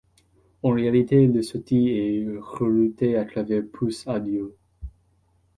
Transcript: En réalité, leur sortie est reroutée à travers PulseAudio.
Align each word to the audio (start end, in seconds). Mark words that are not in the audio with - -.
En 0.63 0.71
réalité, 0.73 1.27
leur 1.27 1.43
sortie 1.43 1.89
est 1.89 2.25
reroutée 2.39 3.17
à 3.17 3.23
travers 3.25 3.61
PulseAudio. 3.71 4.55